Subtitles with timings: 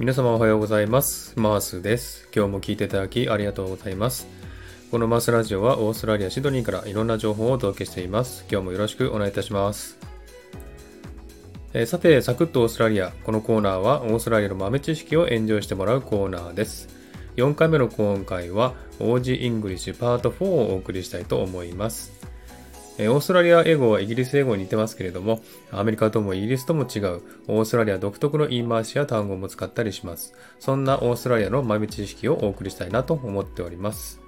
[0.00, 1.38] 皆様おはようございます。
[1.38, 2.26] マースです。
[2.34, 4.26] 今日も聞いていただきありがとうございます。
[4.90, 8.46] このマースラジオはオーストラリア・シドニーからいろんな情報をお届けしています。
[8.50, 9.98] 今日もよろしくお願いいたします。
[11.74, 13.10] えーさて、サクッとオーストラリア。
[13.10, 16.88] このコーナーはオーストラリアの豆知識をエンジョイしてもらうコーナーです。
[17.36, 22.29] 4回目の今回は OG イングリッシュパート4をお送りしたいと思います。
[23.02, 25.40] えオーストラリア英語はイギリス英語に似てますけれども、
[25.72, 30.34] アメリカともイギリスとも違う、オーストラリア独特の言い回しや単語も使ったりします。
[30.58, 34.20] そんなオーストラリアの豆知識をお送りしたいなと思っております。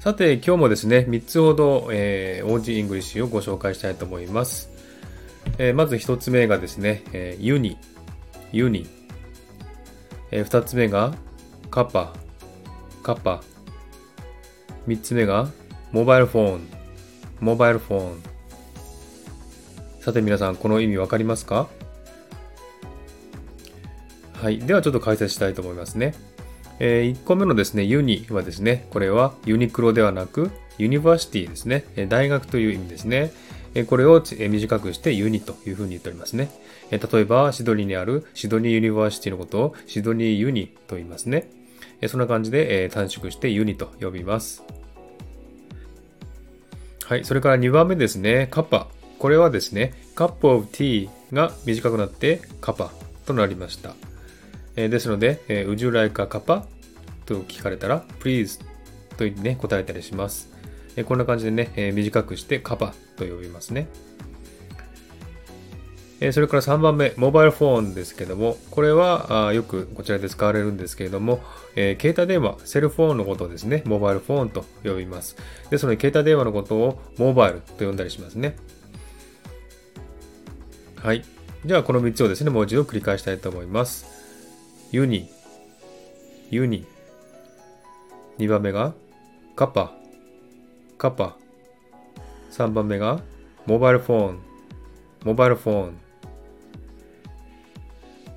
[0.00, 4.70] さて、今日もですね、3つほど、えー、OG イングリッシュをご紹介したいと思います。
[5.58, 8.86] えーまず1つ目がですね、えー uni、uni。
[10.30, 11.12] え2つ目が
[11.70, 13.42] cuppa、cuppa。
[14.86, 15.50] 3つ目が
[15.90, 18.22] mobile phone、mobile phone。
[20.00, 21.66] さて皆さん、この意味わかりますか？
[24.34, 24.58] はい。
[24.58, 26.14] ではちょっと解説したいと思いますね。
[26.78, 31.84] え1個目のですね、 uni はですね、これはユニクロではなく、 university ですね。
[32.10, 33.32] 大学という意味ですね。
[33.86, 36.50] これを短くして uni というふうに言っておりますね。
[36.90, 41.50] 例えば、シドニーにある Sydney University のことを Sydney Uni と言いますね。
[42.06, 44.62] そんな感じで、短縮してユニと呼びます。
[47.08, 47.24] はい。
[47.24, 48.48] それから2番目ですね。
[48.50, 48.86] カッパ。
[49.18, 52.92] これはですね、カップオブティーが短くなってカパ
[53.24, 53.94] となりました。
[54.76, 56.64] えーですので、えー、Would you like a kappa?
[57.24, 58.60] と聞かれたら、Please
[59.16, 60.50] と言ってね、答えたりします。
[60.96, 63.88] えーこんな感じでね、えー短くしてカパと呼びますね。
[66.20, 71.40] えそれから3番目、モバイルフォンですけども、これはあよくこちらで使われるんですけれども、
[71.76, 75.36] えー携帯電話、セルフォンのことをですね、モバイルフォンと呼びます。
[75.70, 78.56] ですので、携帯電話のことをモバイルと呼んだりしますね。
[80.96, 81.24] はい。
[81.64, 84.06] じゃあ、この3つをですね、もう一度繰り返したいと思います。
[84.90, 85.28] ユニ、
[86.50, 86.84] ユニ。
[88.38, 88.94] 2番目が
[89.54, 89.92] カパ、
[90.96, 91.36] カパ。
[92.50, 93.20] 3番目が
[93.66, 94.38] モバイルフォン、
[95.24, 96.07] モバイルフォン。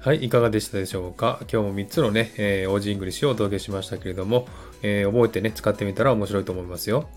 [0.03, 1.37] はい、いかがでしたでしょうか？
[1.41, 4.47] 今日も3つのね、えー、OG イングリッシュをお届けしましたけれども、
[4.81, 7.07] えー覚えてね、使ってみたら面白いと思いますよ。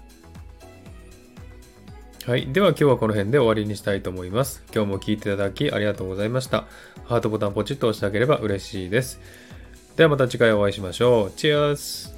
[2.27, 2.53] はい。
[2.53, 4.63] では今日はこの辺で終わりにしたいと思います。
[4.75, 6.67] 今日も聴いていただきありがとうございました。
[7.07, 9.19] ハートボタンポチッと押してあげれば嬉しいです。
[9.97, 11.31] ではまた次回お会いしましょう。
[11.31, 12.15] チェアス